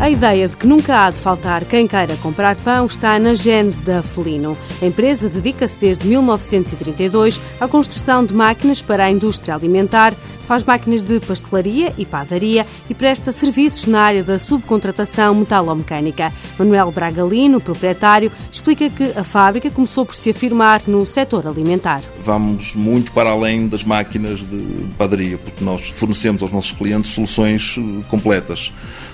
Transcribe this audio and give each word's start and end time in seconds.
A 0.00 0.08
ideia 0.08 0.48
de 0.48 0.56
que 0.56 0.66
nunca 0.66 1.04
há 1.04 1.10
de 1.10 1.18
faltar 1.18 1.62
quem 1.66 1.86
queira 1.86 2.16
comprar 2.16 2.56
pão 2.56 2.86
está 2.86 3.18
na 3.18 3.34
gênese 3.34 3.82
da 3.82 4.02
Felino. 4.02 4.56
A 4.80 4.86
empresa 4.86 5.28
dedica-se 5.28 5.76
desde 5.78 6.08
1932 6.08 7.38
à 7.60 7.68
construção 7.68 8.24
de 8.24 8.32
máquinas 8.32 8.80
para 8.80 9.04
a 9.04 9.10
indústria 9.10 9.54
alimentar, 9.54 10.14
faz 10.50 10.64
máquinas 10.64 11.00
de 11.00 11.20
pastelaria 11.20 11.94
e 11.96 12.04
padaria 12.04 12.66
e 12.88 12.92
presta 12.92 13.30
serviços 13.30 13.86
na 13.86 14.00
área 14.00 14.24
da 14.24 14.36
subcontratação 14.36 15.32
metalomecânica. 15.32 16.32
Manuel 16.58 16.90
Bragalino, 16.90 17.60
proprietário, 17.60 18.32
explica 18.50 18.90
que 18.90 19.16
a 19.16 19.22
fábrica 19.22 19.70
começou 19.70 20.04
por 20.04 20.16
se 20.16 20.30
afirmar 20.30 20.82
no 20.88 21.06
setor 21.06 21.46
alimentar. 21.46 22.02
Vamos 22.24 22.74
muito 22.74 23.12
para 23.12 23.30
além 23.30 23.68
das 23.68 23.84
máquinas 23.84 24.40
de 24.40 24.88
padaria, 24.98 25.38
porque 25.38 25.62
nós 25.62 25.88
fornecemos 25.88 26.42
aos 26.42 26.50
nossos 26.50 26.72
clientes 26.72 27.12
soluções 27.12 27.76
eh, 27.78 28.02
completas 28.08 28.72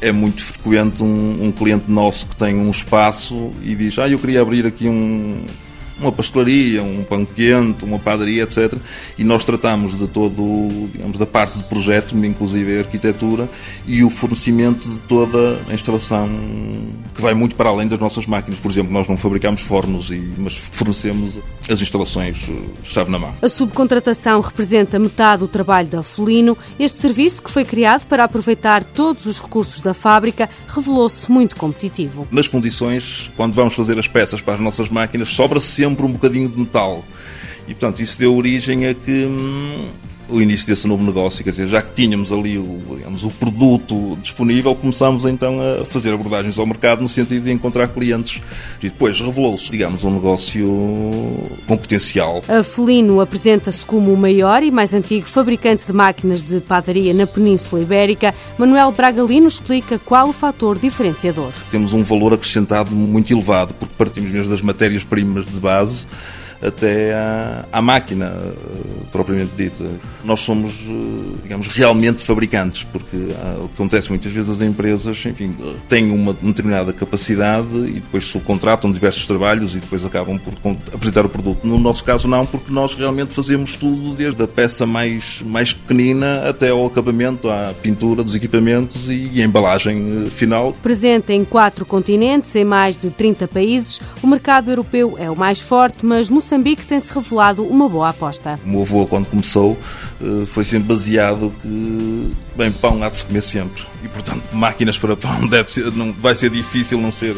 é 0.00 0.12
muito 0.12 0.40
frequente 0.42 1.02
um, 1.02 1.46
um, 1.46 1.52
cliente 1.52 1.90
nosso 1.90 2.24
que 2.26 2.36
tem 2.36 2.54
um 2.54 2.70
espaço 2.70 3.50
e 3.62 3.74
diz: 3.74 3.98
Ah, 3.98 4.08
eu 4.08 4.16
queria 4.18 4.40
abrir 4.40 4.64
aqui 4.64 4.88
um, 4.88 5.44
uma 6.00 6.12
pastelaria, 6.12 6.82
um 6.82 7.04
pão 7.04 7.24
quente, 7.24 7.84
uma 7.84 7.98
padaria, 7.98 8.44
etc. 8.44 8.74
E 9.16 9.24
nós 9.24 9.44
tratamos 9.44 9.96
de 9.96 10.06
todo, 10.06 10.88
digamos, 10.92 11.18
da 11.18 11.26
parte 11.26 11.58
de 11.58 11.64
projeto, 11.64 12.16
inclusive 12.16 12.76
a 12.76 12.80
arquitetura, 12.80 13.48
e 13.86 14.04
o 14.04 14.10
fornecimento 14.10 14.88
de 14.88 15.00
toda 15.02 15.60
a 15.68 15.74
instalação 15.74 16.28
que 17.14 17.20
vai 17.20 17.34
muito 17.34 17.54
para 17.56 17.68
além 17.68 17.88
das 17.88 17.98
nossas 17.98 18.26
máquinas. 18.26 18.60
Por 18.60 18.70
exemplo, 18.70 18.92
nós 18.92 19.08
não 19.08 19.16
fabricamos 19.16 19.60
fornos, 19.60 20.10
e, 20.10 20.18
mas 20.38 20.56
fornecemos 20.56 21.38
as 21.68 21.82
instalações 21.82 22.38
eh, 22.48 22.52
chave 22.84 23.10
na 23.10 23.18
mão. 23.18 23.34
A 23.42 23.48
subcontratação 23.48 24.40
representa 24.40 24.98
metade 24.98 25.40
do 25.40 25.48
trabalho 25.48 25.88
da 25.88 26.02
Felino. 26.02 26.56
Este 26.78 27.00
serviço, 27.00 27.42
que 27.42 27.50
foi 27.50 27.64
criado 27.64 28.06
para 28.06 28.24
aproveitar 28.24 28.84
todos 28.84 29.26
os 29.26 29.40
recursos 29.40 29.80
da 29.80 29.92
fábrica, 29.92 30.48
revelou-se 30.68 31.30
muito 31.30 31.56
competitivo. 31.56 32.26
Nas 32.30 32.46
fundições, 32.46 33.30
quando 33.36 33.52
vamos 33.52 33.74
fazer 33.74 33.98
as 33.98 34.06
peças 34.06 34.40
para 34.40 34.54
as 34.54 34.60
nossas 34.60 34.88
máquinas, 34.88 35.28
sobra 35.30 35.60
sempre 35.60 35.87
sempre 35.88 36.04
um 36.04 36.12
bocadinho 36.12 36.48
de 36.48 36.58
metal. 36.58 37.04
E, 37.66 37.72
portanto, 37.72 38.00
isso 38.00 38.18
deu 38.18 38.34
origem 38.36 38.86
a 38.86 38.94
que 38.94 39.26
hum, 39.26 39.88
o 40.28 40.40
início 40.40 40.66
desse 40.66 40.86
novo 40.86 41.02
negócio, 41.02 41.42
quer 41.42 41.50
dizer, 41.50 41.68
já 41.68 41.82
que 41.82 41.92
tínhamos 41.92 42.30
ali 42.30 42.58
o, 42.58 42.80
digamos, 42.96 43.24
o 43.24 43.30
produto 43.30 44.16
disponível, 44.20 44.74
começámos 44.74 45.24
então 45.24 45.58
a 45.60 45.84
fazer 45.84 46.12
abordagens 46.12 46.58
ao 46.58 46.66
mercado 46.66 47.00
no 47.00 47.08
sentido 47.08 47.44
de 47.44 47.50
encontrar 47.50 47.88
clientes. 47.88 48.42
E 48.82 48.88
depois 48.88 49.20
revelou-se, 49.20 49.70
digamos, 49.70 50.04
um 50.04 50.14
negócio 50.14 50.66
com 51.66 51.76
potencial. 51.76 52.42
A 52.48 52.62
Felino 52.62 53.20
apresenta-se 53.20 53.84
como 53.84 54.12
o 54.12 54.16
maior 54.16 54.62
e 54.62 54.70
mais 54.70 54.92
antigo 54.92 55.26
fabricante 55.26 55.86
de 55.86 55.92
máquinas 55.92 56.42
de 56.42 56.60
padaria 56.60 57.14
na 57.14 57.26
Península 57.26 57.82
Ibérica. 57.82 58.34
Manuel 58.58 58.92
Bragalino 58.92 59.48
explica 59.48 59.98
qual 59.98 60.28
o 60.28 60.32
fator 60.32 60.78
diferenciador. 60.78 61.52
Temos 61.70 61.92
um 61.92 62.02
valor 62.02 62.34
acrescentado 62.34 62.94
muito 62.94 63.32
elevado, 63.32 63.74
porque 63.74 63.94
partimos 63.96 64.30
mesmo 64.30 64.50
das 64.50 64.62
matérias-primas 64.62 65.44
de 65.44 65.60
base 65.60 66.06
até 66.60 67.14
à, 67.14 67.64
à 67.72 67.82
máquina 67.82 68.26
eh, 68.26 69.04
propriamente 69.12 69.56
dita. 69.56 69.84
Nós 70.24 70.40
somos, 70.40 70.84
eh, 70.88 71.38
digamos, 71.42 71.68
realmente 71.68 72.22
fabricantes, 72.22 72.84
porque 72.84 73.28
ah, 73.34 73.58
o 73.60 73.68
que 73.68 73.74
acontece 73.74 74.08
muitas 74.08 74.32
vezes 74.32 74.50
as 74.50 74.60
empresas, 74.60 75.24
enfim, 75.24 75.54
têm 75.88 76.10
uma 76.10 76.32
determinada 76.32 76.92
capacidade 76.92 77.76
e 77.76 77.94
depois 77.94 78.26
subcontratam 78.26 78.90
diversos 78.90 79.26
trabalhos 79.26 79.74
e 79.74 79.78
depois 79.78 80.04
acabam 80.04 80.38
por 80.38 80.54
apresentar 80.92 81.24
o 81.24 81.28
produto. 81.28 81.66
No 81.66 81.78
nosso 81.78 82.04
caso 82.04 82.26
não, 82.28 82.44
porque 82.44 82.72
nós 82.72 82.94
realmente 82.94 83.32
fazemos 83.32 83.76
tudo, 83.76 84.14
desde 84.14 84.42
a 84.42 84.48
peça 84.48 84.86
mais, 84.86 85.42
mais 85.44 85.72
pequenina 85.72 86.48
até 86.48 86.70
ao 86.70 86.84
acabamento, 86.86 87.48
à 87.48 87.72
pintura 87.80 88.22
dos 88.22 88.34
equipamentos 88.34 89.08
e 89.08 89.40
a 89.40 89.44
embalagem 89.44 90.26
eh, 90.26 90.30
final. 90.30 90.72
Presente 90.82 91.32
em 91.32 91.44
quatro 91.44 91.86
continentes, 91.86 92.54
em 92.56 92.64
mais 92.64 92.96
de 92.96 93.10
30 93.10 93.46
países, 93.48 94.00
o 94.22 94.26
mercado 94.26 94.70
europeu 94.70 95.16
é 95.18 95.30
o 95.30 95.36
mais 95.36 95.60
forte, 95.60 96.04
mas 96.04 96.28
tem-se 96.86 97.12
revelado 97.12 97.64
uma 97.64 97.88
boa 97.88 98.10
aposta. 98.10 98.58
O 98.64 98.68
meu 98.68 98.82
avô, 98.82 99.06
quando 99.06 99.26
começou, 99.26 99.78
eh, 100.20 100.46
foi 100.46 100.64
sempre 100.64 100.88
baseado 100.94 101.52
que, 101.60 102.34
bem, 102.56 102.72
pão 102.72 103.02
há 103.02 103.08
de 103.08 103.18
se 103.18 103.24
comer 103.24 103.42
sempre. 103.42 103.82
E, 104.02 104.08
portanto, 104.08 104.44
máquinas 104.52 104.98
para 104.98 105.16
pão 105.16 105.46
deve 105.48 105.70
ser, 105.70 105.92
não, 105.92 106.12
vai 106.12 106.34
ser 106.34 106.50
difícil 106.50 107.00
não 107.00 107.12
ser 107.12 107.36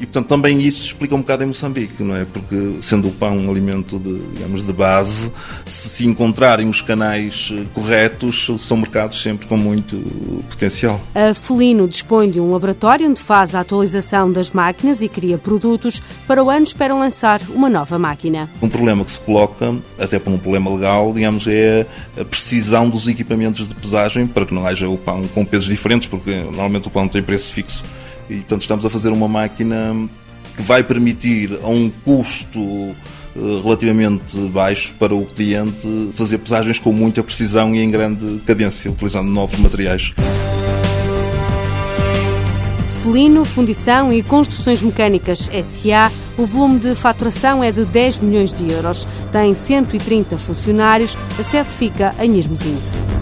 e, 0.00 0.06
portanto, 0.06 0.28
também 0.28 0.62
isso 0.62 0.86
explica 0.86 1.14
um 1.14 1.18
bocado 1.18 1.44
em 1.44 1.46
Moçambique, 1.46 2.02
não 2.02 2.16
é? 2.16 2.24
Porque, 2.24 2.78
sendo 2.80 3.08
o 3.08 3.12
pão 3.12 3.36
um 3.36 3.50
alimento 3.50 3.98
de, 3.98 4.18
digamos, 4.34 4.66
de 4.66 4.72
base, 4.72 5.30
se, 5.66 6.06
encontrarem 6.06 6.68
os 6.70 6.80
canais 6.80 7.52
eh, 7.52 7.64
corretos, 7.74 8.48
são 8.58 8.78
mercados 8.78 9.20
sempre 9.20 9.46
com 9.46 9.58
muito 9.58 9.96
potencial. 10.48 10.98
A 11.14 11.34
Felino 11.34 11.86
dispõe 11.86 12.30
de 12.30 12.40
um 12.40 12.50
laboratório 12.50 13.10
onde 13.10 13.20
faz 13.20 13.54
a 13.54 13.60
atualização 13.60 14.32
das 14.32 14.50
máquinas 14.50 15.02
e 15.02 15.08
cria 15.08 15.36
produtos. 15.36 16.00
Para 16.26 16.42
o 16.42 16.48
ano 16.48 16.64
esperam 16.64 16.98
lançar 16.98 17.42
uma 17.50 17.68
nova 17.68 17.98
máquina. 17.98 18.48
Um 18.62 18.70
problema 18.70 19.04
que 19.04 19.10
se 19.10 19.20
coloca, 19.20 19.76
até 19.98 20.18
por 20.18 20.32
um 20.32 20.38
problema 20.38 20.70
legal, 20.70 21.12
digamos, 21.12 21.46
é 21.46 21.86
a 22.18 22.24
precisão 22.24 22.88
dos 22.88 23.06
equipamentos 23.06 23.68
de 23.68 23.74
pesagem 23.74 24.26
para 24.26 24.46
que 24.46 24.54
não 24.54 24.66
haja 24.66 24.88
o 24.88 24.96
pão 24.96 25.28
com 25.28 25.44
pesos 25.44 25.68
diferentes, 25.68 26.08
porque 26.08 26.30
normalmente 26.30 26.88
o 26.88 26.90
pão 26.90 27.06
tem 27.06 27.22
preço 27.22 27.52
fixo. 27.52 27.84
E, 28.30 28.36
portanto, 28.36 28.62
estamos 28.62 28.86
a 28.86 28.90
fazer 28.90 29.08
uma 29.08 29.26
máquina 29.26 30.08
que 30.54 30.62
vai 30.62 30.84
permitir, 30.84 31.58
a 31.62 31.68
um 31.68 31.90
custo 32.04 32.60
eh, 32.60 33.60
relativamente 33.60 34.36
baixo 34.52 34.94
para 34.94 35.12
o 35.12 35.26
cliente, 35.26 36.10
fazer 36.14 36.38
pesagens 36.38 36.78
com 36.78 36.92
muita 36.92 37.24
precisão 37.24 37.74
e 37.74 37.80
em 37.80 37.90
grande 37.90 38.40
cadência, 38.46 38.88
utilizando 38.88 39.28
novos 39.28 39.58
materiais. 39.58 40.12
Felino, 43.02 43.44
Fundição 43.44 44.12
e 44.12 44.22
Construções 44.22 44.80
Mecânicas 44.80 45.50
SA, 45.64 46.12
o 46.38 46.46
volume 46.46 46.78
de 46.78 46.94
faturação 46.94 47.64
é 47.64 47.72
de 47.72 47.84
10 47.84 48.20
milhões 48.20 48.52
de 48.52 48.70
euros. 48.70 49.08
Tem 49.32 49.54
130 49.54 50.36
funcionários, 50.36 51.18
a 51.36 51.42
sede 51.42 51.68
fica 51.68 52.14
em 52.20 52.36
Irmesinde. 52.36 53.19